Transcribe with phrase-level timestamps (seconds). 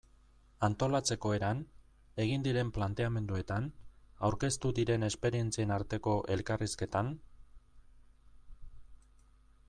[0.67, 1.59] Antolatzeko eran,
[2.23, 3.67] egin diren planteamenduetan,
[4.29, 7.11] aurkeztu diren esperientzien arteko elkarrizketan...